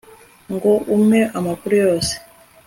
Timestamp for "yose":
1.83-2.13